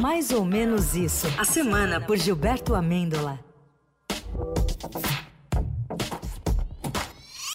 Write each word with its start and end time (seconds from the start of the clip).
Mais 0.00 0.30
ou 0.30 0.44
menos 0.44 0.94
isso. 0.94 1.26
A 1.38 1.44
semana 1.44 2.00
por 2.00 2.16
Gilberto 2.16 2.74
Amêndola. 2.74 3.38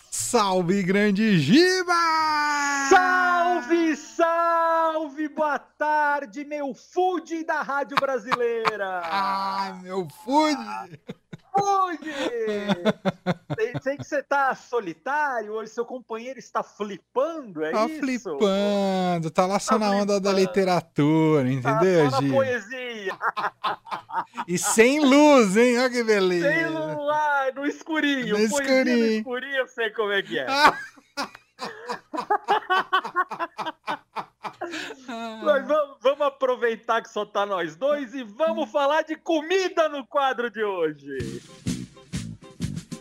Salve, 0.09 0.83
grande 0.83 1.39
Giba! 1.39 1.93
Salve, 2.89 3.95
salve! 3.95 5.27
Boa 5.29 5.57
tarde, 5.57 6.45
meu 6.45 6.73
food 6.73 7.43
da 7.43 7.61
Rádio 7.61 7.97
Brasileira! 7.99 9.01
ah, 9.03 9.79
meu 9.81 10.07
food! 10.23 10.57
Food! 11.51 11.99
sei, 13.55 13.73
sei, 13.81 13.97
que 13.97 14.03
você 14.03 14.23
tá 14.23 14.55
solitário, 14.55 15.53
ou 15.53 15.67
seu 15.67 15.85
companheiro 15.85 16.39
está 16.39 16.63
flipando, 16.63 17.63
é 17.63 17.71
tá 17.71 17.85
isso? 17.85 17.95
Tá 17.95 17.99
flipando, 17.99 19.31
tá 19.31 19.45
lá 19.45 19.59
só 19.59 19.73
tá 19.73 19.79
na 19.79 19.87
flipando. 19.87 20.13
onda 20.13 20.21
da 20.21 20.31
literatura, 20.31 21.51
entendeu, 21.51 22.09
tá 22.09 22.17
só 22.17 22.21
na 22.21 22.33
poesia! 22.33 23.17
E 24.47 24.57
sem 24.57 24.99
luz, 24.99 25.57
hein? 25.57 25.79
Olha 25.79 25.89
que 25.89 26.03
beleza. 26.03 26.51
Sem 26.51 26.67
luz, 26.67 26.97
ah, 27.11 27.51
no 27.55 27.65
escurinho. 27.65 28.37
No 28.37 28.43
escurinho. 28.43 28.97
no 28.97 29.05
escurinho, 29.05 29.57
eu 29.57 29.67
sei 29.67 29.89
como 29.91 30.11
é 30.11 30.21
que 30.21 30.39
é. 30.39 30.47
Mas 35.43 35.67
vamos, 35.67 35.97
vamos, 36.01 36.21
aproveitar 36.21 37.01
que 37.01 37.09
só 37.09 37.25
tá 37.25 37.45
nós 37.45 37.75
dois 37.75 38.13
e 38.13 38.23
vamos 38.23 38.69
falar 38.71 39.03
de 39.03 39.15
comida 39.15 39.89
no 39.89 40.05
quadro 40.05 40.49
de 40.49 40.63
hoje. 40.63 41.41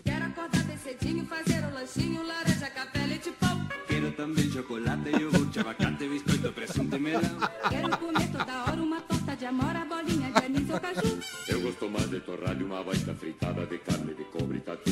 Quero 0.05 0.25
acordar 0.27 0.63
bem 0.65 0.79
cedinho, 0.79 1.27
fazer 1.27 1.65
um 1.65 1.75
lanchinho, 1.75 2.27
laranja, 2.27 2.71
café, 2.71 3.07
leite 3.07 3.31
pão. 3.33 3.69
Quero 3.87 4.13
também 4.13 4.51
chocolate, 4.51 5.11
iogurte, 5.11 5.61
abacate, 5.61 6.09
biscoito, 6.09 6.53
presunto 6.53 6.97
e 6.97 6.99
melão. 6.99 7.39
Quero 7.69 7.99
comer 7.99 8.33
toda 8.33 8.65
hora 8.65 8.83
uma 8.83 9.01
torta 9.01 9.37
de 9.37 9.47
amora, 9.47 9.85
bolinha 9.85 10.31
de 10.31 10.45
anis 10.45 10.71
ou 10.71 10.81
caju. 10.81 11.19
Eu 11.49 11.61
gosto 11.61 11.91
mais 11.91 12.09
de 12.09 12.21
torrado 12.21 12.61
e 12.61 12.65
uma 12.65 12.83
baita 12.83 13.15
fritada 13.15 13.67
de 13.67 13.79
carne 13.79 14.15
de 14.15 14.25
cobre 14.25 14.61
tatu. 14.61 14.91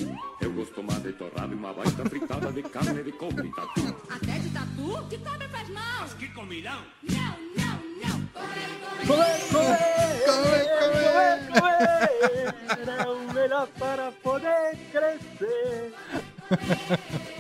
Carne 2.76 3.02
de 3.02 3.12
cobre 3.12 3.50
tatu. 3.52 3.96
Até 4.10 4.38
de 4.38 4.50
tatu? 4.50 5.08
Que 5.08 5.18
cobre 5.18 5.48
faz 5.48 5.68
mal. 5.70 6.00
Mas 6.00 6.14
que 6.14 6.28
comilão! 6.28 6.82
Não, 7.02 7.36
não, 7.56 7.76
não. 8.02 8.26
Comer, 9.06 9.40
comer, 9.50 9.86
comer, 10.26 10.66
comer, 10.78 11.60
comer. 11.60 12.98
É 12.98 13.08
o 13.08 13.32
melhor 13.32 13.66
para 13.78 14.12
poder 14.12 14.76
crescer. 14.92 15.94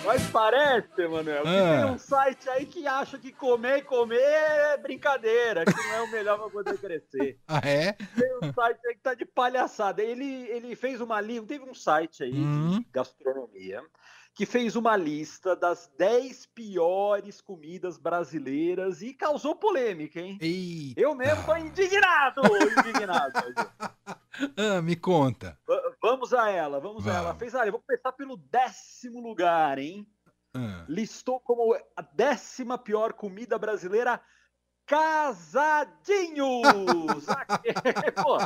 Mas 0.04 0.22
parece, 0.30 1.06
Manuel, 1.06 1.42
que 1.42 1.48
ah. 1.48 1.82
tem 1.82 1.92
um 1.92 1.98
site 1.98 2.48
aí 2.48 2.66
que 2.66 2.86
acha 2.86 3.18
que 3.18 3.30
comer 3.30 3.78
e 3.78 3.82
comer 3.82 4.18
é 4.18 4.76
brincadeira, 4.78 5.64
que 5.64 5.76
não 5.76 5.94
é 5.94 6.02
o 6.02 6.10
melhor 6.10 6.38
para 6.38 6.50
poder 6.50 6.78
crescer. 6.78 7.38
Ah, 7.46 7.60
é? 7.62 7.92
Tem 7.92 8.38
um 8.42 8.52
site 8.52 8.80
aí 8.86 8.94
que 8.94 9.00
tá 9.00 9.14
de 9.14 9.24
palhaçada. 9.24 10.02
Ele, 10.02 10.48
ele 10.48 10.74
fez 10.74 11.00
uma 11.00 11.20
lista, 11.20 11.46
teve 11.46 11.68
um 11.68 11.74
site 11.74 12.22
aí 12.22 12.32
Uhum. 12.32 12.80
de 12.80 12.86
gastronomia 12.92 13.82
que 14.36 14.44
fez 14.44 14.76
uma 14.76 14.94
lista 14.98 15.56
das 15.56 15.90
10 15.96 16.44
piores 16.54 17.40
comidas 17.40 17.96
brasileiras 17.96 19.00
e 19.00 19.14
causou 19.14 19.56
polêmica, 19.56 20.20
hein? 20.20 20.36
Eita. 20.42 21.00
Eu 21.00 21.14
mesmo 21.14 21.42
tô 21.46 21.56
indignado, 21.56 22.42
indignado. 22.78 23.32
ah, 24.58 24.82
me 24.82 24.94
conta. 24.94 25.58
Vamos 26.02 26.34
a 26.34 26.50
ela, 26.50 26.78
vamos, 26.78 27.02
Vamos. 27.02 27.18
a 27.18 27.22
ela. 27.22 27.34
Fez, 27.34 27.54
eu 27.54 27.72
vou 27.72 27.80
começar 27.80 28.12
pelo 28.12 28.36
décimo 28.36 29.22
lugar, 29.22 29.78
hein? 29.78 30.06
Ah. 30.54 30.84
Listou 30.86 31.40
como 31.40 31.74
a 31.96 32.02
décima 32.02 32.76
pior 32.76 33.14
comida 33.14 33.56
brasileira 33.56 34.20
casadinhos. 34.84 36.36
Pô, 38.22 38.36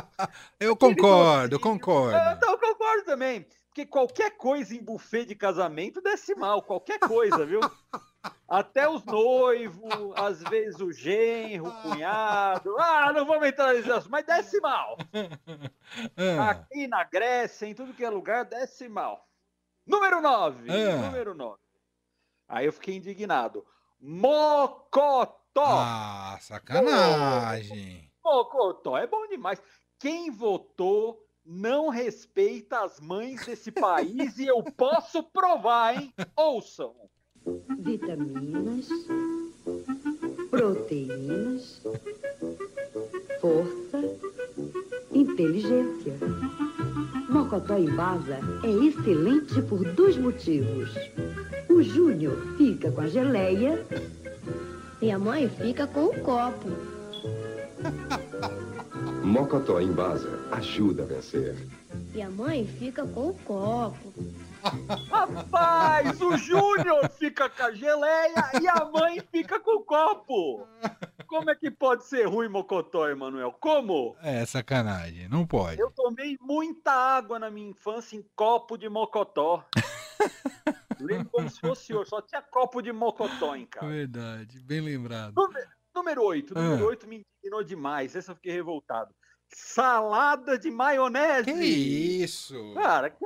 Eu 0.57 0.73
concordo, 0.77 1.59
concordo. 1.59 2.15
eu, 2.15 2.31
então, 2.31 2.51
eu 2.51 2.57
concordo 2.57 3.03
também. 3.03 3.45
Porque 3.71 3.85
qualquer 3.85 4.31
coisa 4.31 4.75
em 4.75 4.83
buffet 4.83 5.25
de 5.25 5.33
casamento 5.33 6.01
desce 6.01 6.35
mal, 6.35 6.61
qualquer 6.61 6.99
coisa, 6.99 7.45
viu? 7.45 7.61
Até 8.45 8.87
os 8.87 9.05
noivos, 9.05 10.13
às 10.17 10.43
vezes 10.43 10.81
o 10.81 10.91
genro, 10.91 11.69
o 11.69 11.81
cunhado. 11.81 12.75
Ah, 12.77 13.13
não 13.13 13.25
vamos 13.25 13.47
entrar 13.47 13.73
nesse 13.73 13.89
assunto, 13.89 14.11
mas 14.11 14.25
desce 14.25 14.59
mal. 14.59 14.97
Ah, 16.17 16.51
Aqui 16.51 16.87
na 16.87 17.03
Grécia, 17.03 17.65
em 17.65 17.73
tudo 17.73 17.93
que 17.93 18.03
é 18.03 18.09
lugar, 18.09 18.45
desce 18.45 18.87
mal. 18.87 19.27
Número 19.85 20.21
9. 20.21 20.69
Ah. 20.69 20.97
Número 21.05 21.33
9. 21.33 21.57
Aí 22.47 22.65
eu 22.65 22.73
fiquei 22.73 22.95
indignado. 22.95 23.65
Mocotó. 23.99 25.63
ah, 25.63 26.37
sacanagem. 26.41 28.09
Mocotó 28.23 28.97
é 28.97 29.07
bom 29.07 29.27
demais. 29.27 29.61
Quem 29.99 30.29
votou 30.31 31.25
não 31.45 31.89
respeita 31.89 32.83
as 32.83 32.99
mães 32.99 33.45
desse 33.45 33.71
país 33.71 34.37
e 34.37 34.45
eu 34.45 34.63
posso 34.63 35.23
provar, 35.23 35.95
hein? 35.95 36.13
Ouçam. 36.35 36.93
vitaminas, 37.79 38.87
proteínas, 40.49 41.81
força, 43.39 43.99
inteligência. 45.13 46.13
Mocotó 47.29 47.77
em 47.77 47.87
é 48.63 48.85
excelente 48.85 49.61
por 49.63 49.83
dois 49.93 50.17
motivos. 50.17 50.89
O 51.69 51.81
Júnior 51.81 52.57
fica 52.57 52.91
com 52.91 53.01
a 53.01 53.07
geleia 53.07 53.85
E 55.01 55.09
a 55.09 55.17
mãe 55.17 55.49
fica 55.49 55.87
com 55.87 56.05
o 56.05 56.21
copo. 56.21 56.69
Mocotó 59.23 59.79
em 59.79 59.91
Baza 59.91 60.39
ajuda 60.51 61.03
a 61.03 61.05
vencer. 61.05 61.55
E 62.13 62.21
a 62.21 62.29
mãe 62.29 62.65
fica 62.65 63.05
com 63.05 63.29
o 63.29 63.33
copo. 63.33 64.13
Rapaz, 65.09 66.21
o 66.21 66.37
Júnior 66.37 67.09
fica 67.17 67.49
com 67.49 67.63
a 67.63 67.71
geleia 67.71 68.51
e 68.61 68.67
a 68.67 68.85
mãe 68.85 69.21
fica 69.31 69.59
com 69.59 69.77
o 69.77 69.83
copo. 69.83 70.67
Como 71.27 71.49
é 71.49 71.55
que 71.55 71.71
pode 71.71 72.03
ser 72.05 72.27
ruim 72.27 72.49
Mocotó, 72.49 73.07
Emanuel? 73.07 73.53
Como? 73.53 74.15
É 74.21 74.45
sacanagem, 74.45 75.29
não 75.29 75.47
pode. 75.47 75.81
Eu 75.81 75.89
tomei 75.89 76.37
muita 76.41 76.91
água 76.91 77.39
na 77.39 77.49
minha 77.49 77.69
infância 77.69 78.17
em 78.17 78.25
copo 78.35 78.77
de 78.77 78.89
mocotó. 78.89 79.63
Lembro 80.99 81.29
como 81.31 81.49
se 81.49 81.59
fosse 81.59 81.93
hoje, 81.93 82.09
só 82.09 82.21
tinha 82.21 82.41
copo 82.41 82.81
de 82.81 82.91
mocotó 82.91 83.55
em 83.55 83.65
casa. 83.65 83.87
Verdade, 83.87 84.59
bem 84.59 84.81
lembrado. 84.81 85.33
Número 85.93 86.23
8, 86.23 86.53
número 86.53 86.83
Ah. 86.85 86.87
8 86.89 87.07
me 87.07 87.25
indignou 87.41 87.63
demais, 87.63 88.15
essa 88.15 88.31
eu 88.31 88.35
fiquei 88.35 88.53
revoltado. 88.53 89.13
Salada 89.53 90.57
de 90.57 90.71
maionese. 90.71 91.43
Que 91.51 91.65
isso? 92.23 92.73
Cara, 92.73 93.09
que, 93.09 93.17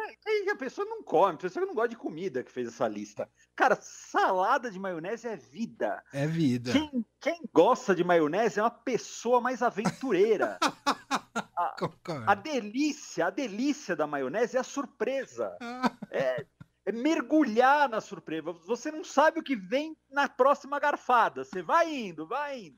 que 0.43 0.49
a 0.49 0.55
pessoa 0.55 0.83
não 0.87 1.03
come, 1.03 1.35
a 1.35 1.37
pessoa 1.37 1.61
que 1.61 1.67
não 1.67 1.75
gosta 1.75 1.89
de 1.89 1.95
comida 1.97 2.43
que 2.43 2.51
fez 2.51 2.67
essa 2.67 2.87
lista. 2.87 3.29
Cara, 3.55 3.77
salada 3.79 4.71
de 4.71 4.79
maionese 4.79 5.27
é 5.27 5.35
vida. 5.35 6.03
É 6.11 6.25
vida. 6.25 6.71
Quem, 6.71 7.05
quem 7.21 7.41
gosta 7.53 7.93
de 7.93 8.03
maionese 8.03 8.59
é 8.59 8.63
uma 8.63 8.71
pessoa 8.71 9.39
mais 9.39 9.61
aventureira. 9.61 10.57
Concordo. 11.77 12.23
A 12.27 12.33
delícia, 12.33 13.27
a 13.27 13.29
delícia 13.29 13.95
da 13.95 14.07
maionese 14.07 14.57
é 14.57 14.59
a 14.59 14.63
surpresa. 14.63 15.55
É, 16.11 16.45
é 16.85 16.91
mergulhar 16.91 17.89
na 17.89 17.99
surpresa. 17.99 18.51
Você 18.65 18.91
não 18.91 19.03
sabe 19.03 19.39
o 19.39 19.43
que 19.43 19.55
vem 19.55 19.97
na 20.09 20.29
próxima 20.29 20.79
garfada. 20.79 21.43
Você 21.43 21.61
vai 21.61 21.93
indo, 21.93 22.25
vai 22.27 22.59
indo. 22.67 22.77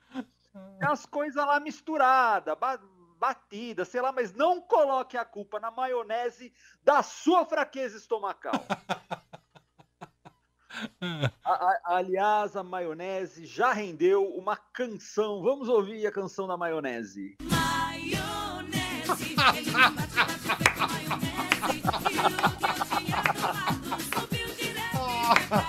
Tem 0.80 0.88
as 0.88 1.06
coisas 1.06 1.46
lá 1.46 1.60
misturadas, 1.60 2.58
ba- 2.58 2.80
batidas, 3.20 3.88
sei 3.90 4.02
lá, 4.02 4.12
mas 4.12 4.34
não 4.34 4.60
coloque 4.62 5.18
a 5.18 5.26
culpa 5.26 5.60
na 5.60 5.70
maionese 5.72 6.54
da 6.84 7.04
sua 7.04 7.46
fraqueza 7.46 7.98
estomacal. 7.98 8.54
A- 11.44 11.54
a- 11.54 11.80
aliás, 11.98 12.56
a 12.56 12.62
maionese 12.62 13.48
já 13.48 13.74
rendeu 13.74 14.24
uma 14.36 14.56
canção. 14.56 15.42
Vamos 15.42 15.68
ouvir 15.70 16.06
a 16.06 16.12
canção 16.12 16.46
da 16.48 16.56
maionese. 16.56 17.36
Maionese, 17.42 19.34
ele 19.58 19.72
me 19.72 19.72
bate, 19.72 20.46
bate, 20.46 20.78
maionese. 20.78 22.87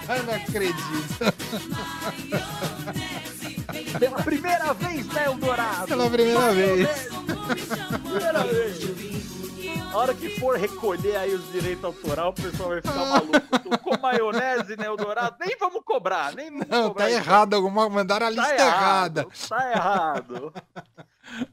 Que 0.07 0.13
eu 0.13 0.23
não 0.25 0.35
acredito. 0.35 1.19
Pela 3.99 4.23
primeira 4.23 4.73
vez 4.75 5.07
na 5.09 5.25
Eldorado. 5.25 5.87
Pela 5.89 6.11
primeira 6.11 6.53
vez. 6.53 7.09
Primeira 8.03 8.45
vez. 8.45 8.79
A 9.93 9.97
hora 9.97 10.15
que 10.15 10.39
for 10.39 10.57
recolher 10.57 11.17
aí 11.17 11.35
os 11.35 11.51
direitos 11.51 11.83
autorais, 11.83 12.29
o 12.29 12.33
pessoal 12.35 12.69
vai 12.69 12.81
ficar 12.83 12.95
maluco. 12.95 13.79
Com 13.83 13.99
maionese, 14.01 14.77
né, 14.77 14.87
Eldorado? 14.87 15.37
Nem 15.41 15.57
vamos 15.59 15.83
cobrar, 15.85 16.35
nem 16.35 16.51
vamos 16.51 16.69
Não, 16.69 16.89
cobrar. 16.89 17.05
tá 17.05 17.11
isso. 17.11 17.19
errado. 17.19 17.55
Alguma, 17.55 17.89
mandaram 17.89 18.27
a 18.27 18.31
Tá 18.31 18.37
lista 18.37 18.55
errado, 18.55 19.19
errada. 19.21 19.27
Tá 19.49 19.71
errado. 19.73 20.53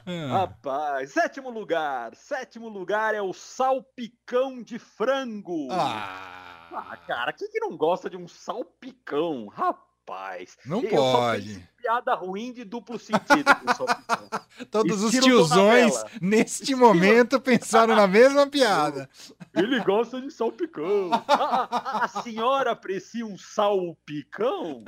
Ah, 0.05 0.27
Rapaz, 0.39 1.11
sétimo 1.11 1.49
lugar. 1.49 2.15
Sétimo 2.15 2.69
lugar 2.69 3.13
é 3.15 3.21
o 3.21 3.33
salpicão 3.33 4.61
de 4.63 4.79
frango. 4.79 5.67
Ah. 5.71 6.69
Ah, 6.71 6.97
cara, 7.07 7.31
quem 7.33 7.49
que 7.49 7.59
não 7.59 7.77
gosta 7.77 8.09
de 8.09 8.17
um 8.17 8.27
salpicão? 8.27 9.47
Rapaz. 9.47 10.57
Não 10.65 10.81
eu 10.83 10.89
pode. 10.89 11.67
piada 11.77 12.13
ruim 12.15 12.51
de 12.53 12.63
duplo 12.63 12.99
sentido. 12.99 13.45
Todos 14.69 15.01
os 15.03 15.13
Estilo 15.13 15.37
tiozões, 15.47 15.93
Dona 15.93 16.03
Bela. 16.05 16.19
neste 16.21 16.61
Estilo- 16.63 16.79
momento, 16.81 17.39
pensaram 17.41 17.95
na 17.95 18.07
mesma 18.07 18.45
piada. 18.47 19.09
Ele 19.53 19.79
gosta 19.81 20.21
de 20.21 20.29
salpicão. 20.31 21.09
A, 21.27 21.67
a- 22.01 22.05
a 22.05 22.07
senhora 22.07 22.71
aprecia 22.71 23.25
um 23.25 23.37
salpicão? 23.37 24.83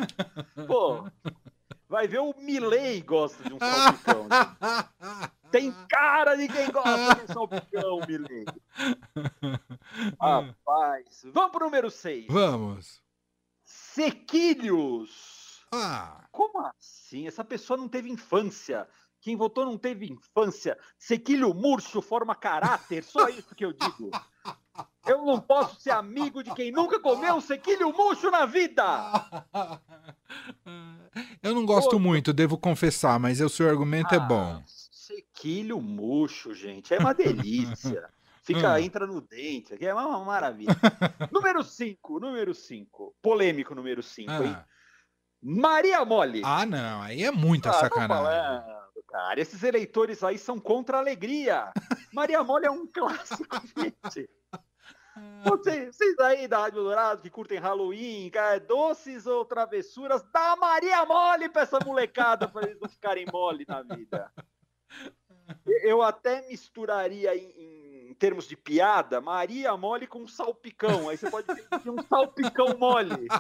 Pô, 0.68 1.06
vai 1.88 2.07
ver 2.07 2.19
o 2.19 2.34
Milley 2.38 3.01
gosta 3.01 3.44
de 3.44 3.54
um 3.54 3.60
salpicão. 3.60 4.28
Tem 5.51 5.72
cara 5.88 6.36
de 6.36 6.48
quem 6.48 6.69
gosta 6.72 7.16
de 7.16 7.24
um 7.24 7.34
salpicão, 7.34 8.00
Milley. 8.07 8.45
Rapaz. 10.19 11.24
Vamos 11.34 11.51
pro 11.51 11.66
número 11.66 11.89
6. 11.89 12.28
Vamos. 12.30 13.01
Sequilhos. 13.63 15.66
Ah, 15.74 16.25
Como 16.31 16.60
assim? 16.60 17.28
Essa 17.28 17.44
pessoa 17.44 17.78
não 17.78 17.88
teve 17.88 18.10
infância. 18.10 18.88
Quem 19.19 19.36
votou 19.36 19.66
não 19.66 19.78
teve 19.78 20.12
infância. 20.12 20.78
Sequilho 20.98 21.54
murcho 21.54 22.01
forma 22.01 22.36
caráter. 22.36 23.04
Só 23.04 23.28
isso 23.28 23.56
que 23.56 23.66
eu 23.66 23.74
digo. 23.74 24.12
Eu 25.06 25.25
não 25.25 25.39
posso 25.39 25.80
ser 25.80 25.92
amigo 25.92 26.44
de 26.44 26.54
quem 26.54 26.72
nunca 26.72 27.00
comeu 27.00 27.36
um 27.36 27.42
sequilho 27.42 27.92
murcho 27.92 28.30
na 28.30 28.45
vida. 28.45 28.84
eu 31.44 31.54
não 31.56 31.66
gosto 31.66 31.92
Pô, 31.92 32.00
muito, 32.00 32.34
devo 32.34 32.57
confessar, 32.57 33.19
mas 33.19 33.39
o 33.42 33.50
seu 33.50 33.69
argumento 33.69 34.13
é 34.13 34.19
bom. 34.19 34.62
Ah, 34.62 34.63
Sequilho 34.66 35.80
murcho, 35.81 36.54
gente. 36.54 36.94
É 36.94 37.00
uma 37.00 37.13
delícia. 37.13 38.10
Fica, 38.44 38.74
Hum. 38.74 38.78
entra 38.78 39.06
no 39.06 39.19
dente. 39.22 39.74
É 39.84 39.94
uma 39.94 40.24
maravilha. 40.24 40.69
número 41.31 41.63
5, 41.63 42.19
número 42.19 42.54
5. 42.54 43.13
Polêmico 43.22 43.75
número 43.75 44.01
5, 44.01 44.31
hein? 44.31 44.56
Ah. 44.57 44.66
Maria 45.42 46.04
Mole. 46.06 46.42
Ah, 46.44 46.66
não, 46.66 47.01
aí 47.01 47.24
é 47.24 47.31
muita 47.31 47.69
Ah, 47.69 47.74
tô 47.74 47.80
sacanagem. 47.80 48.07
falando, 48.16 49.04
cara. 49.07 49.39
Esses 49.39 49.63
eleitores 49.63 50.24
aí 50.24 50.38
são 50.38 50.60
contra 50.60 50.98
a 50.98 51.00
alegria. 51.00 51.72
Maria 52.13 52.44
Mole 52.44 52.66
é 52.66 52.72
um 52.72 52.88
clássico, 52.88 53.62
gente. 53.78 54.30
Vocês, 55.44 55.96
vocês 55.96 56.19
aí 56.19 56.48
da 56.48 56.60
Rádio 56.60 56.84
Dourado 56.84 57.22
que 57.22 57.30
curtem 57.30 57.60
Halloween, 57.60 58.30
cara, 58.30 58.60
doces 58.60 59.25
ou 59.25 59.46
travessuras, 59.46 60.24
dá 60.31 60.56
Maria 60.56 61.06
Mole 61.06 61.50
pra 61.50 61.64
essa 61.64 61.80
molecada 61.86 62.48
pra 62.48 62.64
eles 62.64 62.80
não 62.80 62.90
ficarem 62.90 63.25
mole 63.31 63.66
na 63.68 63.81
vida. 63.81 64.31
Eu 65.84 66.02
até 66.02 66.48
misturaria 66.48 67.36
em, 67.36 68.10
em 68.10 68.14
termos 68.16 68.48
de 68.48 68.58
piada 68.58 69.22
Maria 69.22 69.75
Mole 69.78 70.08
com 70.08 70.28
salpicão. 70.28 71.10
Aí 71.10 71.18
você 71.18 71.30
pode 71.30 71.48
ter 71.48 71.90
um 71.90 72.02
salpicão 72.04 72.78
mole. 72.78 73.28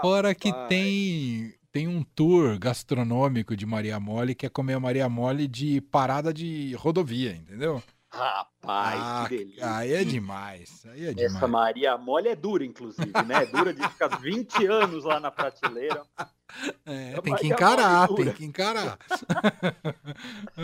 Fora 0.00 0.34
que 0.34 0.52
tem, 0.68 1.54
tem 1.72 1.88
um 1.88 2.02
tour 2.02 2.58
gastronômico 2.58 3.56
de 3.56 3.66
Maria 3.66 3.98
Mole 3.98 4.34
que 4.34 4.46
é 4.46 4.48
comer 4.48 4.74
a 4.74 4.80
Maria 4.80 5.08
Mole 5.08 5.48
de 5.48 5.80
parada 5.80 6.32
de 6.32 6.74
rodovia, 6.74 7.32
entendeu? 7.32 7.82
Rapaz, 8.10 9.00
Ah, 9.02 9.26
que 9.28 9.36
delícia. 9.38 9.76
aí 9.76 9.92
é 9.92 10.02
demais. 10.04 10.82
Aí 10.86 11.06
é 11.06 11.12
demais. 11.12 11.34
Essa 11.36 11.46
Maria 11.46 11.98
Mole 11.98 12.28
é 12.28 12.34
dura, 12.36 12.64
inclusive, 12.64 13.12
né? 13.26 13.42
É 13.42 13.46
dura 13.46 13.72
de 13.74 13.86
ficar 13.88 14.08
20 14.18 14.64
anos 14.66 15.04
lá 15.04 15.20
na 15.20 15.30
prateleira. 15.30 16.02
É, 16.86 17.14
a 17.14 17.20
tem 17.20 17.36
que 17.36 17.46
encarar, 17.46 18.08
tem 18.08 18.32
que 18.32 18.42
encarar. 18.42 18.98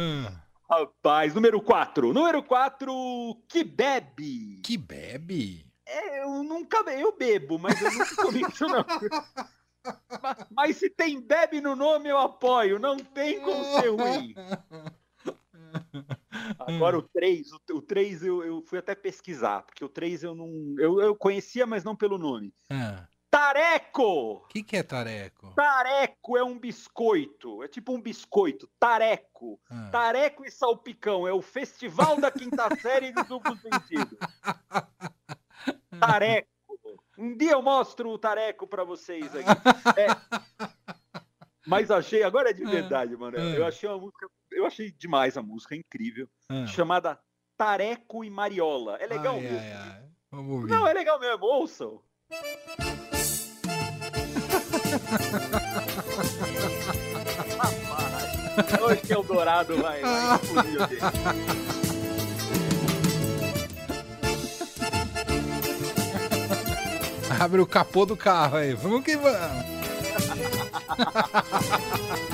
Rapaz, 0.68 1.34
número 1.34 1.60
4. 1.60 2.10
Número 2.12 2.42
4, 2.42 2.90
que 3.46 3.62
bebe. 3.62 4.60
que 4.64 4.78
bebe? 4.78 5.66
É, 5.86 6.22
eu 6.24 6.42
nunca 6.42 6.78
eu 6.90 7.14
bebo, 7.16 7.58
mas 7.58 7.80
eu 7.82 7.92
nunca 7.92 8.16
comi 8.16 8.40
isso, 8.48 8.66
não. 8.66 8.84
mas, 10.22 10.46
mas 10.50 10.76
se 10.78 10.88
tem 10.88 11.20
bebe 11.20 11.60
no 11.60 11.76
nome, 11.76 12.08
eu 12.08 12.16
apoio. 12.18 12.78
Não 12.78 12.96
tem 12.96 13.38
como 13.40 13.62
ser 13.78 13.90
ruim. 13.90 14.34
Agora 16.66 16.98
o 16.98 17.02
3, 17.02 17.52
o, 17.52 17.60
o 17.74 17.82
3 17.82 18.24
eu, 18.24 18.44
eu 18.44 18.62
fui 18.62 18.78
até 18.78 18.94
pesquisar, 18.94 19.62
porque 19.62 19.84
o 19.84 19.88
3 19.88 20.24
eu 20.24 20.34
não. 20.34 20.74
Eu, 20.78 21.00
eu 21.00 21.14
conhecia, 21.16 21.66
mas 21.66 21.84
não 21.84 21.96
pelo 21.96 22.18
nome. 22.18 22.54
Ah, 22.70 23.06
Tareco! 23.34 24.44
O 24.44 24.46
que, 24.46 24.62
que 24.62 24.76
é 24.76 24.82
tareco? 24.84 25.52
Tareco 25.56 26.38
é 26.38 26.44
um 26.44 26.56
biscoito. 26.56 27.64
É 27.64 27.68
tipo 27.68 27.92
um 27.92 28.00
biscoito. 28.00 28.70
Tareco. 28.78 29.60
Ah. 29.68 29.88
Tareco 29.90 30.44
e 30.44 30.50
salpicão. 30.52 31.26
É 31.26 31.32
o 31.32 31.42
festival 31.42 32.20
da 32.20 32.30
quinta 32.30 32.68
série 32.80 33.10
do 33.10 33.24
duplo 33.24 33.56
sentido. 33.56 34.16
Tareco. 35.98 36.48
Um 37.18 37.36
dia 37.36 37.52
eu 37.52 37.62
mostro 37.62 38.08
o 38.10 38.18
tareco 38.18 38.68
pra 38.68 38.84
vocês 38.84 39.34
aqui. 39.34 39.48
É. 39.98 40.06
Mas 41.66 41.90
achei, 41.90 42.22
agora 42.22 42.50
é 42.50 42.52
de 42.52 42.64
verdade, 42.64 43.16
mano. 43.16 43.36
Eu 43.36 43.66
achei 43.66 43.88
uma 43.88 43.98
música, 43.98 44.23
achei 44.74 44.90
demais 44.90 45.36
a 45.36 45.42
música, 45.42 45.74
é 45.74 45.78
incrível. 45.78 46.28
Ah. 46.50 46.66
Chamada 46.66 47.18
Tareco 47.56 48.24
e 48.24 48.30
Mariola. 48.30 48.96
É 49.00 49.06
legal 49.06 49.36
Ai, 49.36 49.40
mesmo. 49.40 49.58
ai, 49.58 49.72
ai. 49.72 50.04
Vamos 50.32 50.52
ouvir. 50.52 50.70
Não, 50.70 50.86
é 50.86 50.92
legal 50.92 51.18
mesmo, 51.20 51.44
ouçam. 51.44 52.02
Hoje 58.82 59.00
que 59.00 59.12
é 59.12 59.18
o 59.18 59.22
Dourado 59.22 59.76
vai, 59.80 60.00
vai 60.00 60.36
explodir 60.42 60.82
aqui. 60.82 60.98
Abre 67.40 67.60
o 67.60 67.66
capô 67.66 68.06
do 68.06 68.16
carro 68.16 68.56
aí. 68.56 68.74
Vamos 68.74 69.04
que 69.04 69.16
vamos. 69.16 69.64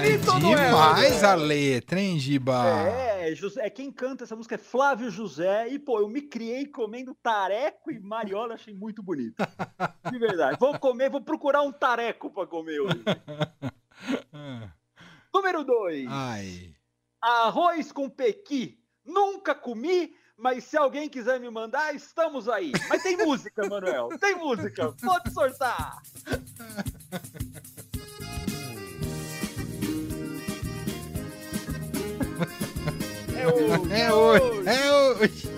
É 0.00 0.16
bonito, 0.16 0.38
não 0.40 0.52
é? 0.56 0.66
Demais 0.66 1.22
a 1.22 1.32
Rogério? 1.32 1.44
letra, 1.44 2.00
hein, 2.00 2.18
Giba? 2.18 2.64
É, 2.88 3.34
José, 3.34 3.66
é 3.66 3.70
quem 3.70 3.92
canta 3.92 4.24
essa 4.24 4.34
música 4.34 4.54
é 4.54 4.58
Flávio 4.58 5.10
José. 5.10 5.68
E, 5.68 5.78
pô, 5.78 6.00
eu 6.00 6.08
me 6.08 6.22
criei 6.22 6.64
comendo 6.66 7.14
tareco 7.22 7.90
e 7.90 8.00
mariola, 8.00 8.54
achei 8.54 8.72
muito 8.72 9.02
bonito. 9.02 9.36
De 10.10 10.18
verdade. 10.18 10.56
Vou 10.58 10.78
comer, 10.78 11.10
vou 11.10 11.20
procurar 11.20 11.60
um 11.62 11.70
tareco 11.70 12.30
pra 12.30 12.46
comer 12.46 12.80
hoje. 12.80 13.04
Número 15.34 15.64
2. 15.64 16.06
Ai. 16.08 16.74
Arroz 17.20 17.92
com 17.92 18.08
pequi. 18.08 18.78
Nunca 19.04 19.54
comi, 19.54 20.14
mas 20.36 20.64
se 20.64 20.78
alguém 20.78 21.08
quiser 21.08 21.38
me 21.38 21.50
mandar, 21.50 21.94
estamos 21.94 22.48
aí. 22.48 22.72
Mas 22.88 23.02
tem 23.02 23.18
música, 23.18 23.68
Manuel. 23.68 24.08
Tem 24.18 24.34
música. 24.34 24.94
Pode 25.02 25.30
sortar. 25.30 26.00
É 33.40 33.46
hoje! 33.46 33.90
É, 33.90 34.00
é 34.02 34.12
hoje! 34.12 34.68
É 34.68 34.92
hoje! 34.92 35.48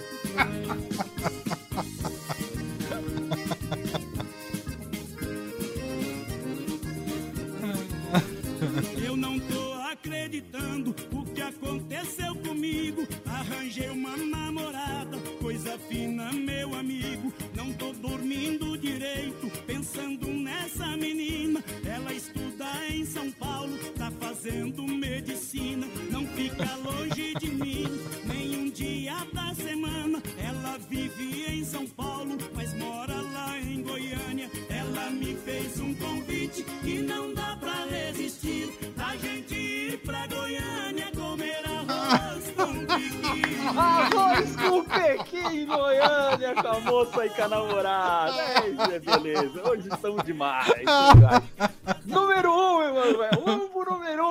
Eu 9.05 9.17
não 9.17 9.39
tô 9.41 9.73
acreditando 9.91 10.95
o 11.13 11.25
que 11.25 11.43
aconteceu 11.43 12.37
comigo. 12.37 13.07
Arranjei 13.27 13.89
uma 13.91 14.17
namorada, 14.17 15.19
coisa 15.41 15.77
fina, 15.89 16.33
meu 16.33 16.75
amigo. 16.75 17.33
Não 17.57 17.73
tô 17.73 17.93
dormindo 17.95 18.79
direito, 18.79 19.51
pensando 19.67 20.29
nessa 20.29 20.97
menina. 20.97 21.63
Ela 21.85 22.13
estuda 22.13 22.67
em 22.89 23.05
São 23.05 23.31
Paulo, 23.33 23.77
fazendo 24.43 24.83
medicina. 24.83 25.87
Não 26.11 26.27
fica 26.27 26.69
longe 26.85 27.33
de 27.35 27.49
mim, 27.49 27.87
nem 28.25 28.57
um 28.57 28.71
dia 28.71 29.15
da 29.33 29.55
semana. 29.55 30.21
Ela 30.37 30.79
vive 30.91 31.45
em 31.49 31.65
São 31.65 31.87
Paulo, 31.87 32.37
mas 32.53 32.75
mora 32.75 33.15
lá 33.33 33.57
em 33.61 33.83
Goiânia. 33.83 34.51
Ela 34.69 35.11
me 35.11 35.37
fez 35.37 35.79
um 35.79 35.95
convite 35.95 36.65
que 36.65 37.03
não 37.03 37.33
dá 37.33 37.57
pra 37.61 37.85
resistir. 37.85 38.77
A 38.99 39.17
gente 39.17 39.55
ir 39.55 39.99
pra 39.99 40.27
Goiânia 40.27 41.13
comer 41.15 41.63
arroz 41.65 42.51
com 42.57 42.85
piqui. 42.85 43.79
Arroz 43.79 44.57
com 44.57 44.85
pequi 44.85 45.39
em 45.39 45.67
Goiânia 45.67 46.55
com 46.61 46.69
a 46.69 46.81
moça 46.81 47.27
e 47.27 47.31
com 47.31 47.43
a 47.43 47.49
namorada. 47.49 48.43
É, 48.93 48.99
beleza. 48.99 49.71
Hoje 49.71 49.89
estamos 49.89 50.25
demais. 50.25 50.67
número 52.05 52.53
um, 52.53 52.83
Emanuel. 52.83 53.43
Vamos 53.45 53.62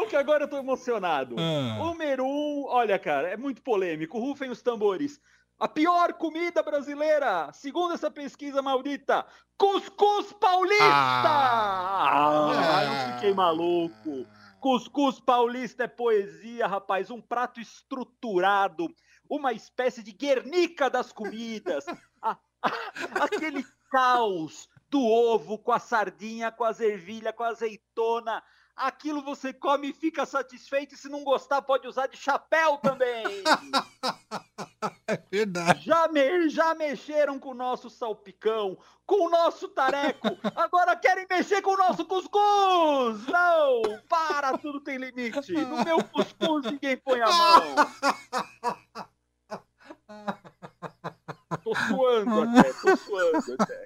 um, 0.04 0.08
que 0.08 0.16
agora 0.16 0.44
eu 0.44 0.48
tô 0.50 0.58
emocionado. 0.58 1.36
Ah. 1.40 1.78
Número 1.78 2.26
um, 2.26 2.66
olha, 2.68 2.98
cara, 3.00 3.30
é 3.30 3.38
muito 3.38 3.62
polêmico. 3.62 4.20
Rufem 4.20 4.50
os 4.50 4.62
tambores. 4.62 5.20
A 5.60 5.68
pior 5.68 6.14
comida 6.14 6.64
brasileira, 6.64 7.52
segundo 7.54 7.94
essa 7.94 8.10
pesquisa 8.10 8.62
maldita, 8.64 9.26
cuscuz 9.58 10.34
paulista! 10.34 10.84
Ah, 10.84 12.50
Ah. 12.50 12.84
eu 13.10 13.14
fiquei 13.16 13.34
maluco. 13.34 14.26
Cuscuz 14.60 15.20
paulista 15.20 15.84
é 15.84 15.88
poesia, 15.88 16.66
rapaz. 16.68 17.10
Um 17.12 17.22
prato 17.22 17.60
estruturado, 17.60 18.88
uma 19.30 19.54
espécie 19.54 20.04
de 20.04 20.12
Guernica 20.12 20.90
das 20.90 21.12
comidas. 21.12 21.86
A- 22.24 22.38
a- 22.64 23.24
aquele 23.24 23.66
caos 23.90 24.70
do 24.90 25.02
ovo 25.04 25.58
com 25.58 25.72
a 25.72 25.80
sardinha, 25.80 26.52
com 26.52 26.64
a 26.64 26.70
ervilha, 26.80 27.34
com 27.34 27.44
a 27.44 27.48
azeitona. 27.50 28.44
Aquilo 28.82 29.22
você 29.22 29.54
come 29.54 29.90
e 29.90 29.94
fica 29.94 30.26
satisfeito. 30.26 30.96
E 30.96 30.98
se 30.98 31.08
não 31.08 31.24
gostar, 31.24 31.62
pode 31.62 31.88
usar 31.88 32.08
de 32.08 32.18
chapéu 32.18 32.78
também. 32.78 33.24
É 35.08 35.16
verdade. 35.30 35.86
Já, 35.86 36.08
me- 36.08 36.50
já 36.50 36.74
mexeram 36.74 37.38
com 37.38 37.50
o 37.50 37.54
nosso 37.54 37.88
salpicão, 37.90 38.78
com 39.06 39.28
o 39.28 39.30
nosso 39.30 39.68
tareco, 39.68 40.28
agora 40.56 40.96
querem 40.96 41.28
mexer 41.30 41.62
com 41.62 41.72
o 41.72 41.78
nosso 41.78 42.04
cuscuz! 42.06 43.28
Não! 43.28 43.82
Para, 44.10 44.58
tudo 44.58 44.80
tem 44.80 44.98
limite! 44.98 45.52
No 45.54 45.84
meu 45.84 46.04
cuscuz 46.06 46.66
ninguém 46.66 46.98
põe 46.98 47.22
a 47.22 47.28
mão! 47.28 47.76
Tô 51.64 51.76
suando 51.76 52.42
até, 52.42 52.74
tô 52.74 52.98
suando 52.98 53.54
até. 53.60 53.84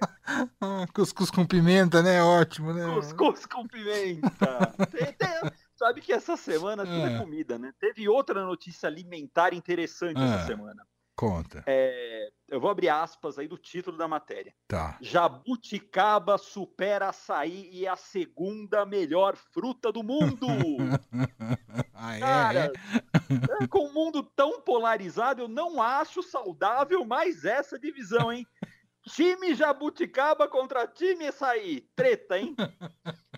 Cuscuz 0.96 1.30
com 1.30 1.44
pimenta, 1.46 2.02
né? 2.02 2.22
Ótimo, 2.22 2.72
né? 2.72 2.82
Cuscuz 2.94 3.44
com 3.44 3.66
pimenta! 3.68 4.72
Tem- 4.90 5.12
tem- 5.12 5.50
sabe 5.76 6.00
que 6.00 6.10
essa 6.10 6.36
semana 6.38 6.84
tudo 6.86 7.06
é 7.06 7.14
É. 7.16 7.18
comida, 7.18 7.58
né? 7.58 7.70
Teve 7.78 8.08
outra 8.08 8.42
notícia 8.44 8.86
alimentar 8.88 9.52
interessante 9.52 10.16
essa 10.18 10.42
É. 10.44 10.46
semana. 10.46 10.86
Conta. 11.14 11.62
É, 11.66 12.28
eu 12.48 12.60
vou 12.60 12.68
abrir 12.70 12.90
aspas 12.90 13.38
aí 13.38 13.48
do 13.48 13.56
título 13.56 13.96
da 13.96 14.06
matéria. 14.06 14.52
Tá. 14.68 14.98
Jabuticaba 15.00 16.36
supera 16.36 17.08
açaí 17.08 17.70
e 17.72 17.86
é 17.86 17.88
a 17.88 17.96
segunda 17.96 18.84
melhor 18.84 19.34
fruta 19.36 19.92
do 19.92 20.02
mundo. 20.02 20.46
Ah, 21.98 22.14
é? 22.16 22.20
Cara, 22.20 22.72
é? 23.58 23.64
é, 23.64 23.66
com 23.68 23.86
um 23.86 23.92
mundo 23.92 24.22
tão 24.22 24.60
polarizado, 24.60 25.40
eu 25.42 25.48
não 25.48 25.80
acho 25.80 26.22
saudável 26.22 27.04
mais 27.06 27.44
essa 27.46 27.78
divisão, 27.78 28.30
hein? 28.30 28.46
Time 29.08 29.54
Jabuticaba 29.54 30.48
contra 30.48 30.86
time 30.86 31.28
açaí. 31.28 31.88
Treta, 31.94 32.38
hein? 32.38 32.54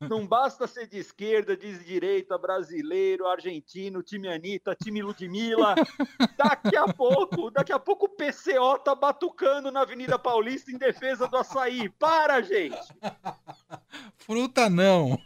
Não 0.00 0.24
basta 0.24 0.68
ser 0.68 0.86
de 0.86 0.98
esquerda, 0.98 1.56
de 1.56 1.76
direita, 1.84 2.38
brasileiro, 2.38 3.26
argentino, 3.26 4.00
time 4.00 4.28
Anitta, 4.28 4.76
time 4.76 5.02
Ludmilla. 5.02 5.74
Daqui 6.36 6.76
a 6.76 6.86
pouco, 6.86 7.50
daqui 7.50 7.72
a 7.72 7.80
pouco 7.80 8.06
o 8.06 8.08
PCO 8.08 8.78
tá 8.78 8.94
batucando 8.94 9.72
na 9.72 9.80
Avenida 9.80 10.16
Paulista 10.16 10.70
em 10.70 10.78
defesa 10.78 11.26
do 11.26 11.36
açaí. 11.36 11.88
Para, 11.88 12.40
gente! 12.40 12.78
Fruta 14.14 14.70
não. 14.70 15.20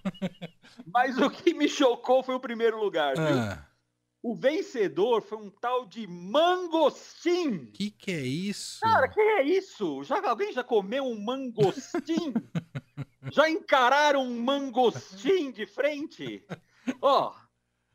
Mas 0.86 1.18
o 1.18 1.28
que 1.28 1.52
me 1.52 1.68
chocou 1.68 2.22
foi 2.22 2.34
o 2.34 2.40
primeiro 2.40 2.78
lugar, 2.78 3.14
viu? 3.14 3.38
Ah, 3.40 3.66
O 4.22 4.36
vencedor 4.36 5.20
foi 5.20 5.38
um 5.38 5.50
tal 5.50 5.84
de 5.84 6.06
mangostim. 6.06 7.66
que 7.66 7.90
que 7.90 8.12
é 8.12 8.20
isso? 8.20 8.78
Cara, 8.80 9.08
que 9.08 9.20
é 9.20 9.42
isso? 9.42 10.04
Já, 10.04 10.24
alguém 10.28 10.52
já 10.52 10.62
comeu 10.62 11.02
um 11.02 11.20
mangostim? 11.20 12.32
já 13.32 13.50
encararam 13.50 14.22
um 14.22 14.40
mangostim 14.40 15.50
de 15.50 15.66
frente? 15.66 16.46
Ó, 17.00 17.34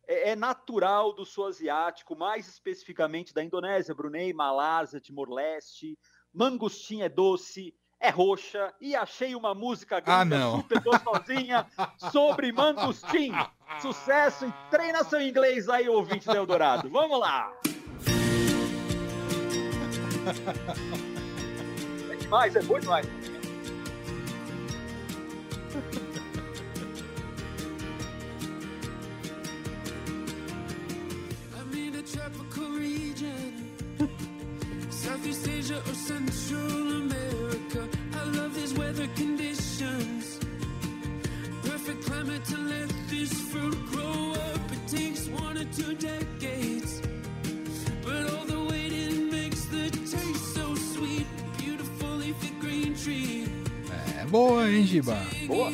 é, 0.06 0.32
é 0.32 0.36
natural 0.36 1.14
do 1.14 1.26
sul 1.26 1.46
asiático, 1.46 2.14
mais 2.14 2.46
especificamente 2.46 3.34
da 3.34 3.42
Indonésia, 3.42 3.96
Brunei, 3.96 4.34
Malásia, 4.34 5.00
Timor-Leste. 5.00 5.98
Mangostim 6.34 7.04
é 7.04 7.10
doce, 7.10 7.74
é 8.00 8.10
roxa 8.10 8.74
e 8.80 8.96
achei 8.96 9.36
uma 9.36 9.54
música 9.54 9.98
Ah, 9.98 10.02
gringa 10.24 10.38
não. 10.38 10.58
super 10.58 10.82
gostosinha 10.82 11.66
sobre 12.12 12.52
mangostim. 12.52 13.32
Sucesso 13.82 14.46
e 14.46 14.54
treina 14.70 15.04
seu 15.04 15.22
inglês 15.22 15.68
aí, 15.70 15.90
ouvinte 15.90 16.26
do 16.26 16.36
Eldorado. 16.36 16.90
Vamos 16.90 17.20
lá! 17.20 17.52
É 22.12 22.16
demais, 22.18 22.56
é 22.56 22.62
tropical 32.04 32.78
region, 32.78 33.54
Southeast 34.90 35.48
Asia 35.48 35.78
or 35.78 35.96
Central 35.96 36.62
America. 36.62 37.17
I 38.48 38.50
love 38.50 38.56
these 38.56 38.74
weather 38.76 39.08
conditions. 39.08 40.40
Perfect 41.64 42.06
climate 42.06 42.46
to 42.46 42.58
let 42.58 42.90
this 43.10 43.34
fruit 43.52 43.78
grow 43.88 44.32
up. 44.32 44.72
It 44.72 44.88
takes 44.88 45.28
one 45.28 45.58
or 45.58 45.66
two 45.66 45.94
decades, 45.96 47.02
but 48.06 48.34
all 48.34 48.46
the 48.46 48.68
waiting 48.70 49.30
makes 49.30 49.66
the 49.66 49.90
taste 49.90 50.54
so 50.54 50.76
sweet. 50.76 51.28
Beautiful 51.58 52.16
leafy 52.16 52.52
green 52.62 52.96
tree. 52.96 53.50
É 54.18 54.26
boa, 54.26 54.70
hein, 54.70 54.86
Giba? 54.86 55.18
Boa. 55.46 55.74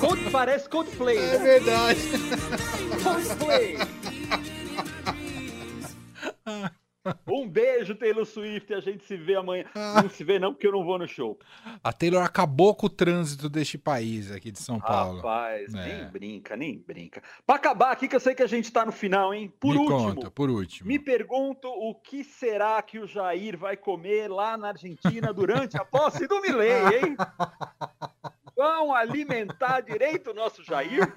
Cold, 0.00 0.30
parece 0.30 0.68
Coldplay, 0.68 1.18
É 1.18 1.38
né? 1.38 1.44
verdade. 1.44 2.00
Coldplay. 3.02 3.76
Um 7.26 7.48
beijo, 7.48 7.94
Taylor 7.94 8.26
Swift. 8.26 8.72
A 8.74 8.80
gente 8.80 9.04
se 9.04 9.16
vê 9.16 9.34
amanhã. 9.34 9.64
Não 9.74 10.08
se 10.10 10.22
vê, 10.22 10.38
não, 10.38 10.52
porque 10.52 10.66
eu 10.66 10.72
não 10.72 10.84
vou 10.84 10.98
no 10.98 11.08
show. 11.08 11.38
A 11.82 11.92
Taylor 11.92 12.22
acabou 12.22 12.74
com 12.74 12.86
o 12.86 12.90
trânsito 12.90 13.48
deste 13.48 13.78
país 13.78 14.30
aqui 14.30 14.50
de 14.50 14.58
São 14.58 14.78
Paulo. 14.78 15.16
Rapaz, 15.16 15.72
É. 15.74 15.86
nem 16.02 16.10
brinca, 16.10 16.56
nem 16.56 16.78
brinca. 16.78 17.22
Pra 17.46 17.56
acabar 17.56 17.92
aqui, 17.92 18.06
que 18.06 18.14
eu 18.14 18.20
sei 18.20 18.34
que 18.34 18.42
a 18.42 18.46
gente 18.46 18.70
tá 18.70 18.84
no 18.84 18.92
final, 18.92 19.32
hein? 19.32 19.50
Por 19.58 19.72
Me 19.74 19.78
último, 19.80 20.14
conta, 20.14 20.30
por 20.30 20.50
último. 20.50 20.88
me 20.88 20.98
pergunto 20.98 21.68
o 21.68 21.94
que 21.94 22.22
será 22.22 22.80
que 22.82 22.98
o 22.98 23.06
Jair 23.06 23.56
vai 23.56 23.76
comer 23.78 24.28
lá 24.28 24.56
na 24.58 24.68
Argentina 24.68 25.32
durante 25.32 25.78
a 25.78 25.84
posse 25.84 26.26
do 26.26 26.40
Milei, 26.42 26.70
hein? 27.02 27.16
Vão 28.60 28.94
alimentar 28.94 29.80
direito 29.90 30.32
o 30.32 30.34
nosso 30.34 30.62
Jair? 30.62 31.10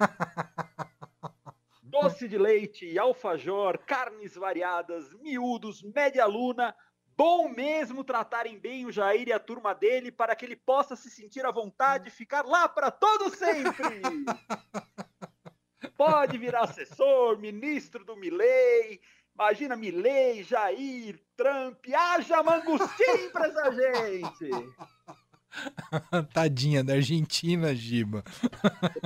Doce 1.82 2.26
de 2.26 2.38
leite, 2.38 2.98
alfajor, 2.98 3.76
carnes 3.80 4.34
variadas, 4.34 5.12
miúdos, 5.20 5.82
média 5.82 6.24
luna. 6.24 6.74
Bom 7.14 7.50
mesmo 7.50 8.02
tratarem 8.02 8.58
bem 8.58 8.86
o 8.86 8.90
Jair 8.90 9.28
e 9.28 9.32
a 9.34 9.38
turma 9.38 9.74
dele 9.74 10.10
para 10.10 10.34
que 10.34 10.46
ele 10.46 10.56
possa 10.56 10.96
se 10.96 11.10
sentir 11.10 11.44
à 11.44 11.50
vontade 11.50 12.08
e 12.08 12.10
ficar 12.10 12.46
lá 12.46 12.66
para 12.66 12.90
todo 12.90 13.28
sempre. 13.28 14.00
Pode 15.98 16.38
virar 16.38 16.62
assessor, 16.62 17.38
ministro 17.38 18.06
do 18.06 18.16
Milley. 18.16 19.02
Imagina 19.34 19.76
Milley, 19.76 20.42
Jair, 20.44 21.20
Trump. 21.36 21.84
Haja 21.94 22.42
mangostim 22.42 23.28
pra 23.30 23.48
essa 23.48 23.70
gente. 23.70 24.50
Tadinha 26.32 26.82
da 26.82 26.94
Argentina, 26.94 27.74
Giba. 27.74 28.22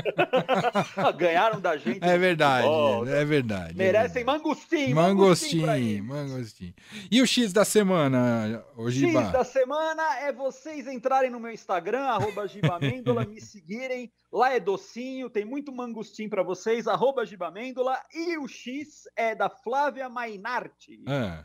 Ganharam 1.17 1.61
da 1.61 1.77
gente. 1.77 2.03
É 2.03 2.15
no 2.15 2.19
verdade, 2.21 2.67
futebol. 2.67 3.09
é 3.09 3.25
verdade. 3.25 3.71
é 3.73 3.75
Merecem 3.75 4.25
mangostim. 4.25 4.95
Mangostim, 4.95 5.63
pra 5.63 5.79
eles. 5.79 6.05
mangostim. 6.05 6.75
E 7.11 7.21
o 7.23 7.27
X 7.27 7.53
da 7.53 7.65
semana, 7.65 8.65
ô 8.77 8.91
X 8.91 9.13
da 9.33 9.45
semana 9.45 10.19
é 10.21 10.33
vocês 10.33 10.87
entrarem 10.87 11.31
no 11.31 11.41
meu 11.41 11.51
Instagram, 11.53 12.03
arroba 12.05 12.47
Gibamêndola, 12.47 13.25
me 13.25 13.41
seguirem. 13.41 14.11
Lá 14.33 14.53
é 14.53 14.61
docinho, 14.61 15.31
tem 15.31 15.45
muito 15.45 15.73
mangostim 15.73 16.29
para 16.29 16.43
vocês, 16.43 16.87
arroba 16.87 17.25
Gibamêndola. 17.25 17.99
E 18.15 18.37
o 18.39 18.47
X 18.47 19.05
é 19.17 19.35
da 19.35 19.49
Flávia 19.49 20.09
Mainarti. 20.09 21.03
Ah, 21.07 21.45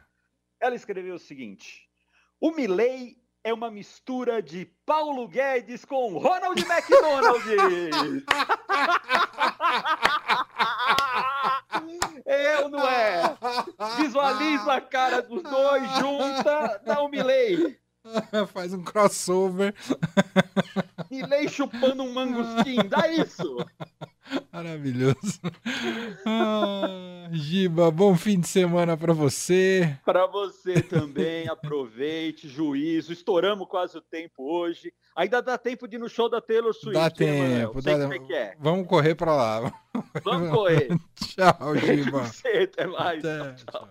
Ela 0.59 0.75
escreveu 0.75 1.15
o 1.15 1.19
seguinte: 1.19 1.81
O 2.39 2.51
Milley 2.51 3.17
é 3.43 3.53
uma 3.53 3.69
mistura 3.69 4.41
de 4.41 4.65
Paulo 4.85 5.27
Guedes 5.27 5.83
com 5.83 6.17
Ronald 6.17 6.61
McDonald. 6.61 7.43
ou 12.63 12.69
não 12.69 12.87
é? 12.87 13.37
Visualiza 13.97 14.73
a 14.73 14.81
cara 14.81 15.21
dos 15.21 15.43
dois, 15.43 15.83
junta, 15.99 16.81
dá 16.85 17.01
o 17.01 17.09
Milley. 17.09 17.77
Faz 18.53 18.73
um 18.73 18.83
crossover. 18.83 19.73
Milley 21.09 21.49
chupando 21.49 22.03
um 22.03 22.13
mangostim, 22.13 22.77
dá 22.87 23.07
isso. 23.07 23.57
Maravilhoso. 24.51 25.39
Ah, 26.25 27.27
Giba, 27.31 27.89
bom 27.91 28.15
fim 28.15 28.39
de 28.39 28.47
semana 28.47 28.95
pra 28.95 29.13
você. 29.13 29.97
Para 30.05 30.25
você 30.27 30.81
também, 30.81 31.47
aproveite, 31.49 32.47
juízo. 32.47 33.11
Estouramos 33.13 33.67
quase 33.67 33.97
o 33.97 34.01
tempo 34.01 34.43
hoje. 34.43 34.93
Ainda 35.15 35.41
dá 35.41 35.57
tempo 35.57 35.87
de 35.87 35.95
ir 35.95 35.99
no 35.99 36.09
show 36.09 36.29
da 36.29 36.41
Taylor 36.41 36.73
Swift. 36.73 36.93
Dá 36.93 37.01
Manuel? 37.25 37.69
tempo. 37.69 37.81
Dá- 37.81 37.99
como 37.99 38.13
é 38.33 38.33
é. 38.37 38.55
Vamos 38.59 38.87
correr 38.87 39.15
pra 39.15 39.35
lá. 39.35 39.73
Vamos 40.23 40.49
correr. 40.49 40.87
Tchau, 41.15 41.75
Giba. 41.77 42.23
Você, 42.23 42.47
até 42.71 42.87
mais. 42.87 43.23
Até, 43.23 43.53
Tchau, 43.53 43.65
tchau. 43.71 43.89